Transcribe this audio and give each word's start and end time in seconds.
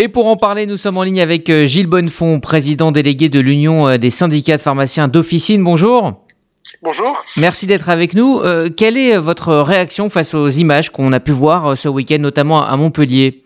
Et 0.00 0.06
pour 0.06 0.28
en 0.28 0.36
parler, 0.36 0.66
nous 0.66 0.76
sommes 0.76 0.96
en 0.96 1.02
ligne 1.02 1.20
avec 1.20 1.50
euh, 1.50 1.66
Gilles 1.66 1.88
Bonnefond, 1.88 2.38
président 2.38 2.92
délégué 2.92 3.28
de 3.28 3.40
l'Union 3.40 3.88
euh, 3.88 3.98
des 3.98 4.10
syndicats 4.10 4.56
de 4.56 4.62
pharmaciens 4.62 5.08
d'officine. 5.08 5.64
Bonjour. 5.64 6.24
Bonjour. 6.82 7.24
Merci 7.36 7.66
d'être 7.66 7.88
avec 7.88 8.14
nous. 8.14 8.38
Euh, 8.38 8.70
quelle 8.70 8.96
est 8.96 9.18
votre 9.18 9.56
réaction 9.56 10.08
face 10.08 10.34
aux 10.34 10.50
images 10.50 10.90
qu'on 10.90 11.12
a 11.12 11.18
pu 11.18 11.32
voir 11.32 11.76
ce 11.76 11.88
week-end, 11.88 12.18
notamment 12.20 12.64
à 12.64 12.76
Montpellier? 12.76 13.42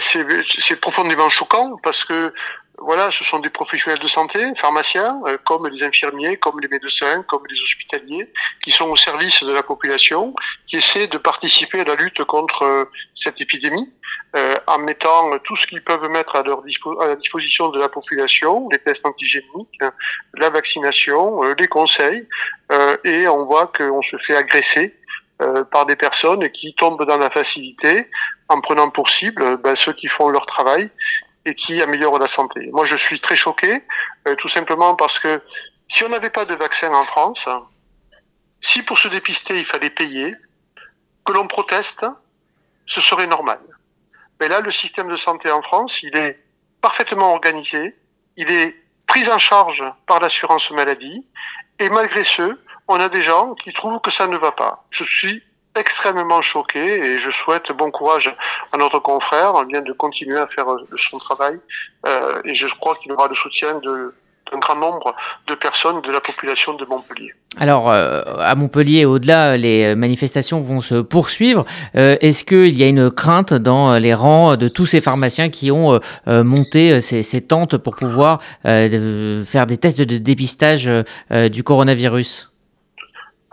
C'est 0.00 0.80
profondément 0.80 1.30
choquant 1.30 1.78
parce 1.84 2.02
que 2.02 2.32
voilà, 2.84 3.10
ce 3.10 3.24
sont 3.24 3.38
des 3.38 3.50
professionnels 3.50 3.98
de 3.98 4.06
santé, 4.06 4.54
pharmaciens, 4.54 5.20
euh, 5.26 5.38
comme 5.44 5.66
les 5.66 5.82
infirmiers, 5.82 6.36
comme 6.36 6.60
les 6.60 6.68
médecins, 6.68 7.22
comme 7.22 7.42
les 7.48 7.60
hospitaliers, 7.60 8.30
qui 8.62 8.70
sont 8.70 8.88
au 8.88 8.96
service 8.96 9.42
de 9.42 9.50
la 9.50 9.62
population, 9.62 10.34
qui 10.66 10.76
essaient 10.76 11.06
de 11.06 11.18
participer 11.18 11.80
à 11.80 11.84
la 11.84 11.94
lutte 11.94 12.22
contre 12.24 12.62
euh, 12.64 12.84
cette 13.14 13.40
épidémie, 13.40 13.90
euh, 14.36 14.56
en 14.66 14.78
mettant 14.78 15.38
tout 15.38 15.56
ce 15.56 15.66
qu'ils 15.66 15.82
peuvent 15.82 16.08
mettre 16.08 16.36
à, 16.36 16.42
la 16.42 17.16
disposition 17.16 17.70
de 17.70 17.80
la 17.80 17.88
population, 17.88 18.68
les 18.70 18.78
tests 18.78 19.06
antigéniques, 19.06 19.80
la 20.34 20.50
vaccination, 20.50 21.42
les 21.42 21.68
conseils, 21.68 22.28
et 23.04 23.28
on 23.28 23.44
voit 23.44 23.68
qu'on 23.68 24.02
se 24.02 24.16
fait 24.18 24.36
agresser 24.36 24.96
par 25.70 25.86
des 25.86 25.96
personnes 25.96 26.48
qui 26.50 26.74
tombent 26.74 27.04
dans 27.04 27.16
la 27.16 27.30
facilité 27.30 28.08
en 28.48 28.60
prenant 28.60 28.90
pour 28.90 29.08
cible 29.08 29.56
ben, 29.58 29.74
ceux 29.74 29.92
qui 29.92 30.06
font 30.06 30.28
leur 30.28 30.46
travail 30.46 30.90
et 31.44 31.54
qui 31.54 31.82
améliore 31.82 32.18
la 32.18 32.26
santé. 32.26 32.70
Moi, 32.72 32.84
je 32.84 32.96
suis 32.96 33.20
très 33.20 33.36
choqué, 33.36 33.82
euh, 34.26 34.34
tout 34.36 34.48
simplement 34.48 34.94
parce 34.94 35.18
que 35.18 35.42
si 35.88 36.04
on 36.04 36.08
n'avait 36.08 36.30
pas 36.30 36.44
de 36.44 36.54
vaccin 36.54 36.92
en 36.92 37.02
France, 37.02 37.48
si 38.60 38.82
pour 38.82 38.98
se 38.98 39.08
dépister 39.08 39.58
il 39.58 39.64
fallait 39.64 39.90
payer, 39.90 40.34
que 41.24 41.32
l'on 41.32 41.46
proteste, 41.46 42.06
ce 42.86 43.00
serait 43.00 43.26
normal. 43.26 43.60
Mais 44.40 44.48
là, 44.48 44.60
le 44.60 44.70
système 44.70 45.08
de 45.08 45.16
santé 45.16 45.50
en 45.50 45.62
France, 45.62 46.02
il 46.02 46.16
est 46.16 46.38
parfaitement 46.80 47.32
organisé, 47.32 47.96
il 48.36 48.50
est 48.50 48.76
pris 49.06 49.28
en 49.30 49.38
charge 49.38 49.84
par 50.06 50.20
l'assurance 50.20 50.70
maladie, 50.70 51.26
et 51.78 51.88
malgré 51.88 52.24
ce, 52.24 52.58
on 52.88 53.00
a 53.00 53.08
des 53.08 53.22
gens 53.22 53.54
qui 53.54 53.72
trouvent 53.72 54.00
que 54.00 54.10
ça 54.10 54.26
ne 54.26 54.36
va 54.36 54.52
pas. 54.52 54.84
Je 54.90 55.04
suis 55.04 55.42
extrêmement 55.76 56.40
choqué 56.40 56.78
et 56.78 57.18
je 57.18 57.30
souhaite 57.30 57.72
bon 57.72 57.90
courage 57.90 58.34
à 58.72 58.76
notre 58.76 58.98
confrère, 59.00 59.64
vient 59.66 59.82
de 59.82 59.92
continuer 59.92 60.38
à 60.38 60.46
faire 60.46 60.66
son 60.96 61.18
travail 61.18 61.58
euh, 62.06 62.40
et 62.44 62.54
je 62.54 62.66
crois 62.78 62.96
qu'il 62.96 63.12
aura 63.12 63.28
le 63.28 63.34
soutien 63.34 63.78
de 63.80 64.14
grand 64.60 64.76
nombre 64.76 65.16
de 65.48 65.54
personnes 65.54 66.00
de 66.02 66.12
la 66.12 66.20
population 66.20 66.74
de 66.74 66.84
Montpellier. 66.84 67.32
Alors, 67.58 67.90
euh, 67.90 68.22
à 68.38 68.54
Montpellier, 68.54 69.04
au-delà, 69.04 69.56
les 69.56 69.96
manifestations 69.96 70.60
vont 70.60 70.80
se 70.80 70.96
poursuivre. 70.96 71.64
Euh, 71.96 72.16
est-ce 72.20 72.44
qu'il 72.44 72.78
y 72.78 72.84
a 72.84 72.86
une 72.86 73.10
crainte 73.10 73.54
dans 73.54 73.96
les 73.98 74.14
rangs 74.14 74.56
de 74.56 74.68
tous 74.68 74.86
ces 74.86 75.00
pharmaciens 75.00 75.48
qui 75.48 75.72
ont 75.72 75.98
monté 76.26 77.00
ces, 77.00 77.22
ces, 77.22 77.40
tentes 77.40 77.78
pour 77.78 77.96
pouvoir 77.96 78.40
faire 78.62 79.66
des 79.66 79.76
tests 79.76 80.00
de 80.00 80.18
dépistage 80.18 80.88
du 81.30 81.64
coronavirus? 81.64 82.53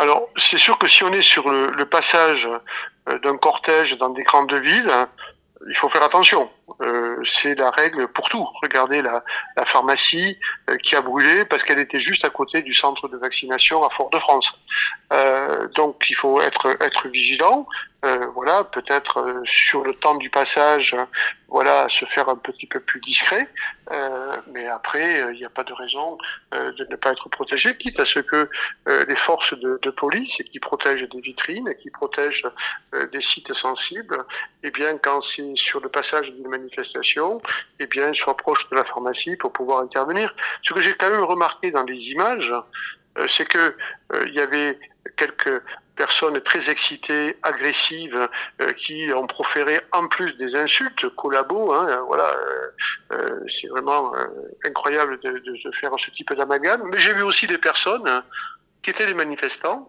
Alors, 0.01 0.29
c'est 0.35 0.57
sûr 0.57 0.79
que 0.79 0.87
si 0.87 1.03
on 1.03 1.13
est 1.13 1.21
sur 1.21 1.47
le, 1.47 1.85
passage 1.85 2.49
euh, 3.07 3.19
d'un 3.19 3.37
cortège 3.37 3.99
dans 3.99 4.09
des 4.09 4.23
grandes 4.23 4.51
villes, 4.51 4.91
il 5.69 5.77
faut 5.77 5.89
faire 5.89 6.01
attention. 6.01 6.49
Euh, 6.81 7.10
c'est 7.23 7.55
la 7.55 7.69
règle 7.69 8.07
pour 8.07 8.29
tout. 8.29 8.47
Regardez 8.61 9.01
la, 9.01 9.23
pharmacie 9.65 10.39
euh, 10.69 10.77
qui 10.77 10.95
a 10.95 11.01
brûlé 11.01 11.45
parce 11.45 11.63
qu'elle 11.63 11.79
était 11.79 11.99
juste 11.99 12.25
à 12.25 12.29
côté 12.29 12.61
du 12.61 12.73
centre 12.73 13.07
de 13.07 13.17
vaccination 13.17 13.83
à 13.83 13.89
Fort-de-France. 13.89 14.57
donc 15.75 16.09
il 16.09 16.15
faut 16.15 16.41
être 16.41 17.07
vigilant. 17.07 17.67
voilà, 18.33 18.63
peut-être 18.63 19.41
sur 19.45 19.83
le 19.83 19.93
temps 19.93 20.15
du 20.15 20.29
passage, 20.29 20.95
voilà, 21.51 21.89
se 21.89 22.05
faire 22.05 22.29
un 22.29 22.37
petit 22.37 22.65
peu 22.65 22.79
plus 22.79 23.01
discret. 23.01 23.47
Euh, 23.91 24.37
mais 24.53 24.67
après, 24.67 25.33
il 25.33 25.37
n'y 25.37 25.45
a 25.45 25.49
pas 25.49 25.65
de 25.65 25.73
raison 25.73 26.17
euh, 26.53 26.71
de 26.71 26.87
ne 26.89 26.95
pas 26.95 27.11
être 27.11 27.27
protégé, 27.27 27.75
quitte 27.77 27.99
à 27.99 28.05
ce 28.05 28.19
que 28.19 28.49
euh, 28.87 29.05
les 29.05 29.17
forces 29.17 29.53
de, 29.59 29.77
de, 29.81 29.89
police 29.89 30.41
qui 30.49 30.61
protègent 30.61 31.07
des 31.09 31.19
vitrines, 31.19 31.75
qui 31.75 31.89
protègent 31.89 32.47
des 33.11 33.19
sites 33.19 33.53
sensibles, 33.53 34.25
eh 34.63 34.71
bien, 34.71 34.97
quand 34.97 35.19
c'est 35.19 35.55
sur 35.55 35.81
le 35.81 35.89
passage 35.89 36.31
d'une 36.31 36.47
manifestation, 36.47 37.10
eh 37.79 37.87
bien, 37.87 38.13
soient 38.13 38.37
proches 38.37 38.69
de 38.69 38.75
la 38.75 38.83
pharmacie 38.83 39.35
pour 39.35 39.53
pouvoir 39.53 39.79
intervenir. 39.79 40.33
Ce 40.61 40.73
que 40.73 40.81
j'ai 40.81 40.95
quand 40.95 41.09
même 41.09 41.23
remarqué 41.23 41.71
dans 41.71 41.83
les 41.83 42.11
images, 42.11 42.53
c'est 43.27 43.45
que 43.45 43.75
il 44.25 44.33
y 44.33 44.39
avait 44.39 44.79
quelques 45.17 45.61
personnes 45.95 46.39
très 46.41 46.69
excitées, 46.69 47.37
agressives, 47.43 48.27
euh, 48.59 48.73
qui 48.73 49.11
ont 49.13 49.27
proféré 49.27 49.79
en 49.91 50.07
plus 50.07 50.35
des 50.35 50.55
insultes, 50.55 51.07
collabos. 51.15 51.73
Hein, 51.73 52.03
voilà, 52.07 52.33
euh, 52.33 52.71
euh, 53.11 53.39
c'est 53.47 53.67
vraiment 53.67 54.13
incroyable 54.63 55.19
de, 55.19 55.71
faire 55.73 55.91
ce 55.99 56.09
type 56.09 56.33
d'amalgame. 56.33 56.81
Mais 56.91 56.97
j'ai 56.97 57.13
vu 57.13 57.23
aussi 57.23 57.47
des 57.47 57.57
personnes 57.57 58.23
qui 58.81 58.89
étaient 58.89 59.05
des 59.05 59.13
manifestants 59.13 59.87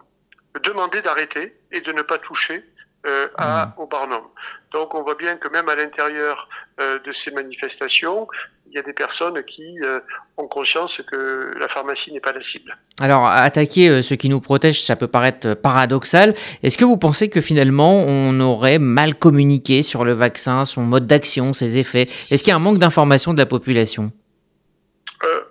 demander 0.65 1.01
d'arrêter 1.01 1.57
et 1.71 1.81
de 1.81 1.93
ne 1.93 2.03
pas 2.03 2.19
toucher 2.19 2.63
euh, 3.05 3.27
à, 3.37 3.67
mmh. 3.67 3.83
au 3.83 3.87
Barnum. 3.87 4.23
Donc 4.73 4.95
on 4.95 5.03
voit 5.03 5.17
bien 5.17 5.37
que 5.37 5.49
même 5.49 5.69
à 5.69 5.75
l'intérieur 5.75 6.49
euh, 6.79 7.01
de 7.01 7.11
ces 7.11 7.33
manifestations, 7.33 8.29
il 8.69 8.75
y 8.75 8.79
a 8.79 8.83
des 8.83 8.93
personnes 8.93 9.43
qui 9.43 9.81
euh, 9.83 9.99
ont 10.37 10.47
conscience 10.47 11.03
que 11.11 11.53
la 11.59 11.67
pharmacie 11.67 12.13
n'est 12.13 12.21
pas 12.21 12.31
la 12.31 12.41
cible. 12.41 12.79
Alors 13.01 13.27
attaquer 13.27 14.03
ce 14.03 14.15
qui 14.15 14.29
nous 14.29 14.41
protège, 14.41 14.85
ça 14.85 14.95
peut 14.95 15.09
paraître 15.09 15.55
paradoxal. 15.55 16.35
Est-ce 16.63 16.79
que 16.79 16.85
vous 16.85 16.97
pensez 16.97 17.29
que 17.29 17.41
finalement 17.41 18.05
on 18.07 18.39
aurait 18.39 18.79
mal 18.79 19.17
communiqué 19.17 19.83
sur 19.83 20.05
le 20.05 20.13
vaccin, 20.13 20.65
son 20.65 20.83
mode 20.83 21.09
d'action, 21.09 21.53
ses 21.53 21.79
effets? 21.79 22.09
Est-ce 22.31 22.45
qu'il 22.45 22.53
y 22.53 22.55
a 22.55 22.57
un 22.57 22.61
manque 22.61 22.79
d'information 22.79 23.35
de 23.35 23.39
la 23.39 23.47
population? 23.47 24.13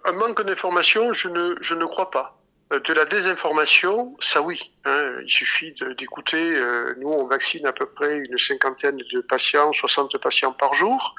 Un 0.06 0.14
manque 0.14 0.46
d'information, 0.46 1.12
je 1.12 1.28
ne, 1.28 1.56
je 1.60 1.76
ne 1.76 1.86
crois 1.86 2.12
pas. 2.12 2.41
Euh, 2.72 2.80
de 2.80 2.94
la 2.94 3.06
désinformation, 3.06 4.16
ça 4.20 4.42
oui. 4.42 4.74
Hein, 4.86 5.12
il 5.24 5.30
suffit 5.30 5.74
d'écouter. 5.98 6.56
Euh, 6.56 6.96
nous, 7.00 7.10
on 7.10 7.26
vaccine 7.26 7.66
à 7.66 7.74
peu 7.74 7.86
près 7.86 8.20
une 8.20 8.38
cinquantaine 8.38 8.98
de 8.98 9.22
patients, 9.22 9.74
60 9.74 10.18
patients 10.18 10.54
par 10.54 10.74
jour. 10.74 11.16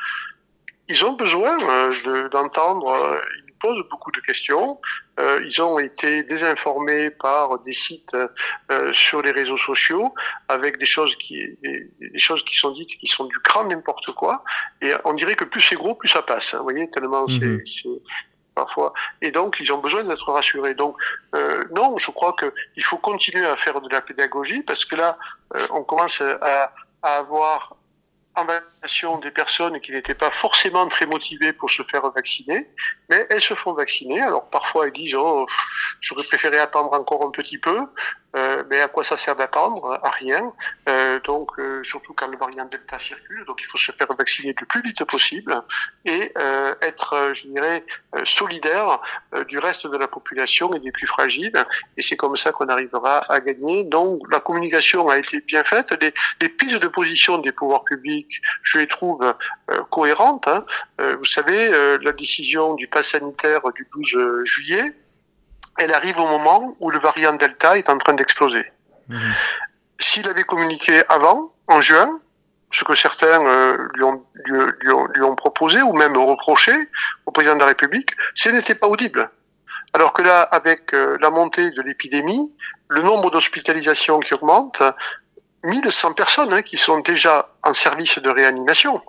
Ils 0.88 1.04
ont 1.04 1.12
besoin 1.12 1.58
euh, 1.68 2.28
d'entendre. 2.30 3.20
ils 3.38 3.44
nous 3.48 3.54
posent 3.60 3.88
beaucoup 3.90 4.10
de 4.10 4.20
questions. 4.20 4.80
ils 5.18 5.62
ont 5.62 5.78
été 5.78 6.24
désinformés 6.24 7.10
par 7.10 7.60
des 7.60 7.72
sites 7.72 8.16
sur 8.92 9.22
les 9.22 9.30
réseaux 9.30 9.56
sociaux 9.56 10.12
avec 10.48 10.78
des 10.78 10.86
choses 10.86 11.14
qui, 11.16 11.56
des, 11.62 11.88
des, 12.00 12.18
choses 12.18 12.44
qui 12.44 12.56
sont 12.56 12.72
dites 12.72 12.98
qui 12.98 13.06
sont 13.06 13.26
du 13.26 13.38
grand 13.38 13.64
n'importe 13.64 14.10
quoi. 14.12 14.42
Et 14.80 14.92
on 15.04 15.14
dirait 15.14 15.36
que 15.36 15.44
plus 15.44 15.60
c'est 15.60 15.76
gros, 15.76 15.94
plus 15.94 16.08
ça 16.08 16.22
passe. 16.22 16.54
Hein, 16.54 16.58
vous 16.58 16.64
voyez, 16.64 16.90
tellement 16.90 17.24
mmh. 17.24 17.60
c'est 17.64 17.88
parfois. 18.54 18.92
Et 19.20 19.30
donc, 19.30 19.58
ils 19.60 19.72
ont 19.72 19.78
besoin 19.78 20.04
d'être 20.04 20.30
rassurés. 20.32 20.74
Donc, 20.74 20.96
euh, 21.34 21.64
non, 21.72 21.96
je 21.98 22.10
crois 22.10 22.34
qu'il 22.36 22.84
faut 22.84 22.98
continuer 22.98 23.46
à 23.46 23.56
faire 23.56 23.80
de 23.80 23.88
la 23.88 24.00
pédagogie 24.00 24.62
parce 24.62 24.84
que 24.84 24.96
là, 24.96 25.18
euh, 25.54 25.66
on 25.70 25.82
commence 25.84 26.20
à, 26.20 26.72
à 27.02 27.18
avoir 27.18 27.76
vaccination 28.40 29.18
des 29.18 29.30
personnes 29.30 29.78
qui 29.80 29.92
n'étaient 29.92 30.14
pas 30.14 30.30
forcément 30.30 30.88
très 30.88 31.06
motivées 31.06 31.52
pour 31.52 31.70
se 31.70 31.82
faire 31.82 32.08
vacciner, 32.10 32.68
mais 33.08 33.26
elles 33.30 33.40
se 33.40 33.54
font 33.54 33.72
vacciner. 33.72 34.20
Alors 34.20 34.48
parfois 34.48 34.86
elles 34.86 34.92
disent 34.92 35.14
oh, 35.14 35.46
j'aurais 36.02 36.24
préféré 36.24 36.58
attendre 36.58 36.92
encore 36.92 37.24
un 37.24 37.30
petit 37.30 37.58
peu. 37.58 37.86
Euh, 38.34 38.62
mais 38.70 38.80
à 38.80 38.88
quoi 38.88 39.04
ça 39.04 39.16
sert 39.16 39.36
d'attendre? 39.36 39.98
À 40.02 40.10
rien. 40.10 40.52
Euh, 40.88 41.20
donc, 41.20 41.58
euh, 41.58 41.82
surtout 41.82 42.14
quand 42.14 42.28
le 42.28 42.38
variant 42.38 42.64
Delta 42.64 42.98
circule, 42.98 43.44
donc 43.44 43.60
il 43.60 43.66
faut 43.66 43.78
se 43.78 43.92
faire 43.92 44.08
vacciner 44.18 44.54
le 44.58 44.66
plus 44.66 44.82
vite 44.82 45.04
possible 45.04 45.62
et 46.04 46.32
euh, 46.38 46.74
être, 46.80 47.12
euh, 47.12 47.34
je 47.34 47.46
dirais, 47.46 47.84
solidaire 48.24 49.00
du 49.48 49.58
reste 49.58 49.86
de 49.86 49.96
la 49.96 50.08
population 50.08 50.72
et 50.74 50.80
des 50.80 50.92
plus 50.92 51.06
fragiles. 51.06 51.66
Et 51.96 52.02
c'est 52.02 52.16
comme 52.16 52.36
ça 52.36 52.52
qu'on 52.52 52.68
arrivera 52.68 53.18
à 53.30 53.40
gagner. 53.40 53.84
Donc, 53.84 54.22
la 54.30 54.40
communication 54.40 55.08
a 55.08 55.18
été 55.18 55.40
bien 55.40 55.64
faite. 55.64 55.94
Les, 56.00 56.12
les 56.40 56.48
prises 56.48 56.78
de 56.78 56.88
position 56.88 57.38
des 57.38 57.52
pouvoirs 57.52 57.84
publics, 57.84 58.40
je 58.62 58.78
les 58.78 58.88
trouve 58.88 59.34
cohérentes. 59.90 60.48
Hein. 60.48 60.64
vous 60.98 61.24
savez, 61.24 61.98
la 61.98 62.12
décision 62.12 62.74
du 62.74 62.86
pass 62.88 63.08
sanitaire 63.08 63.60
du 63.74 63.86
12 63.94 64.44
juillet 64.44 64.94
elle 65.78 65.94
arrive 65.94 66.18
au 66.18 66.26
moment 66.26 66.76
où 66.80 66.90
le 66.90 66.98
variant 66.98 67.34
Delta 67.34 67.78
est 67.78 67.88
en 67.88 67.98
train 67.98 68.14
d'exploser. 68.14 68.64
Mhm. 69.08 69.32
S'il 69.98 70.28
avait 70.28 70.44
communiqué 70.44 71.02
avant, 71.08 71.52
en 71.68 71.80
juin, 71.80 72.20
ce 72.70 72.84
que 72.84 72.94
certains 72.94 73.44
euh, 73.44 73.76
lui, 73.94 74.02
ont, 74.02 74.24
lui, 74.46 75.22
ont, 75.22 75.36
proposé 75.36 75.82
ou 75.82 75.92
même 75.92 76.16
reproché 76.16 76.72
au 77.26 77.30
président 77.30 77.54
de 77.54 77.60
la 77.60 77.66
République, 77.66 78.10
ce 78.34 78.48
n'était 78.48 78.74
pas 78.74 78.88
audible. 78.88 79.30
Alors 79.94 80.12
que 80.12 80.22
là, 80.22 80.40
avec 80.42 80.94
euh, 80.94 81.18
la 81.20 81.30
montée 81.30 81.70
de 81.70 81.82
l'épidémie, 81.82 82.54
le 82.88 83.02
nombre 83.02 83.30
d'hospitalisations 83.30 84.20
qui 84.20 84.34
augmente, 84.34 84.82
1100 85.64 86.14
personnes 86.14 86.52
hein, 86.52 86.62
qui 86.62 86.76
sont 86.76 86.98
déjà 87.00 87.48
en 87.62 87.74
service 87.74 88.18
de 88.18 88.28
réanimation. 88.28 89.00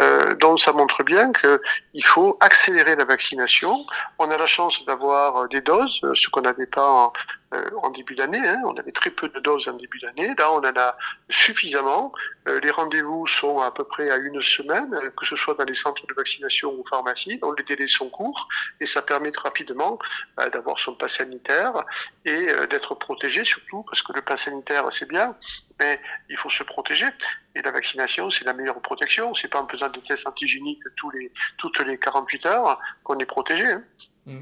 Euh, 0.00 0.36
donc 0.36 0.60
ça 0.60 0.72
montre 0.72 1.02
bien 1.02 1.32
qu'il 1.32 2.04
faut 2.04 2.36
accélérer 2.40 2.94
la 2.94 3.04
vaccination. 3.04 3.76
On 4.18 4.30
a 4.30 4.36
la 4.36 4.46
chance 4.46 4.84
d'avoir 4.84 5.48
des 5.48 5.60
doses, 5.60 6.00
ce 6.14 6.28
qu'on 6.28 6.42
n'avait 6.42 6.66
pas 6.66 6.88
en, 6.88 7.12
euh, 7.54 7.70
en 7.82 7.90
début 7.90 8.16
d'année. 8.16 8.44
Hein. 8.44 8.60
On 8.64 8.74
avait 8.74 8.90
très 8.90 9.10
peu 9.10 9.28
de 9.28 9.38
doses 9.38 9.68
en 9.68 9.74
début 9.74 9.98
d'année. 9.98 10.34
Là, 10.36 10.50
on 10.52 10.58
en 10.58 10.76
a 10.76 10.96
suffisamment. 11.28 12.10
Euh, 12.48 12.58
les 12.60 12.70
rendez-vous 12.70 13.26
sont 13.26 13.60
à 13.60 13.70
peu 13.70 13.84
près 13.84 14.10
à 14.10 14.16
une 14.16 14.40
semaine, 14.40 14.90
que 15.16 15.24
ce 15.24 15.36
soit 15.36 15.54
dans 15.54 15.64
les 15.64 15.74
centres 15.74 16.06
de 16.06 16.14
vaccination 16.14 16.72
ou 16.72 16.84
pharmacie. 16.88 17.38
Donc 17.38 17.58
les 17.58 17.64
délais 17.64 17.86
sont 17.86 18.08
courts 18.08 18.48
et 18.80 18.86
ça 18.86 19.00
permet 19.00 19.30
rapidement 19.36 19.98
euh, 20.40 20.50
d'avoir 20.50 20.78
son 20.80 20.94
pass 20.94 21.18
sanitaire 21.18 21.84
et 22.24 22.46
d'être 22.70 22.94
protégé 22.94 23.44
surtout 23.44 23.84
parce 23.84 24.02
que 24.02 24.12
le 24.12 24.22
pass 24.22 24.42
sanitaire 24.42 24.86
c'est 24.90 25.08
bien, 25.08 25.36
mais 25.78 26.00
il 26.28 26.36
faut 26.36 26.50
se 26.50 26.62
protéger. 26.62 27.06
Et 27.54 27.62
la 27.62 27.70
vaccination, 27.70 28.30
c'est 28.30 28.44
la 28.44 28.52
meilleure 28.52 28.80
protection. 28.80 29.34
C'est 29.34 29.48
pas 29.48 29.60
en 29.60 29.68
faisant 29.68 29.88
des 29.88 30.00
tests 30.00 30.26
antigéniques 30.26 30.82
tous 30.96 31.10
les, 31.10 31.32
toutes 31.58 31.80
les 31.80 31.98
48 31.98 32.46
heures 32.46 32.78
qu'on 33.02 33.18
est 33.18 33.26
protégé. 33.26 33.64
Hein. 33.64 33.82
Mm. 34.26 34.40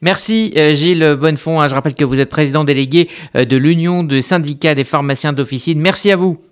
Merci 0.00 0.52
euh, 0.56 0.74
Gilles 0.74 1.16
Bonnefond. 1.16 1.60
Hein, 1.60 1.68
je 1.68 1.74
rappelle 1.74 1.94
que 1.94 2.04
vous 2.04 2.20
êtes 2.20 2.30
président 2.30 2.64
délégué 2.64 3.10
euh, 3.34 3.44
de 3.44 3.56
l'Union 3.56 4.02
des 4.02 4.22
syndicats 4.22 4.74
des 4.74 4.84
pharmaciens 4.84 5.32
d'officine. 5.32 5.80
Merci 5.80 6.10
à 6.10 6.16
vous. 6.16 6.42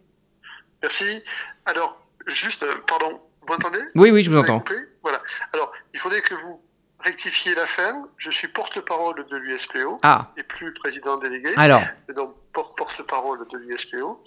Merci. 0.83 1.23
Alors, 1.65 1.99
juste, 2.27 2.63
euh, 2.63 2.75
pardon, 2.87 3.21
vous 3.41 3.53
m'entendez? 3.53 3.81
Oui, 3.95 4.11
oui, 4.11 4.23
je 4.23 4.31
vous 4.31 4.37
entends. 4.37 4.63
Voilà. 5.03 5.23
Alors, 5.53 5.73
il 5.93 6.01
faudrait 6.01 6.21
que 6.21 6.35
vous 6.35 6.63
rectifiez 7.05 7.55
la 7.55 7.67
fin. 7.67 8.07
Je 8.19 8.31
suis 8.31 8.49
porte-parole 8.49 9.25
de 9.31 9.37
l'USPO 9.37 9.99
ah. 10.03 10.33
et 10.37 10.43
plus 10.43 10.73
président 10.73 11.19
délégué. 11.19 11.51
Alors. 11.57 11.83
Donc, 12.17 12.35
porte-parole 12.53 13.41
de 13.53 13.59
l'USPO. 13.59 14.23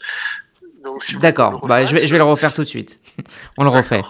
D'accord, 1.19 1.65
bah, 1.67 1.85
je, 1.85 1.95
vais, 1.95 2.07
je 2.07 2.11
vais 2.11 2.17
le 2.17 2.23
refaire 2.23 2.53
tout 2.53 2.61
de 2.61 2.67
suite. 2.67 2.99
On 3.57 3.63
le 3.63 3.69
refait. 3.69 4.03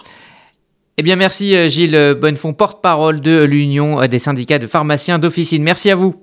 Eh 0.96 1.02
bien, 1.02 1.16
merci 1.16 1.56
euh, 1.56 1.68
Gilles 1.68 2.16
Bonnefond, 2.20 2.52
porte-parole 2.52 3.20
de 3.20 3.44
l'Union 3.44 4.04
des 4.06 4.18
syndicats 4.18 4.58
de 4.58 4.66
pharmaciens 4.66 5.18
d'officine. 5.18 5.62
Merci 5.62 5.90
à 5.90 5.94
vous. 5.94 6.16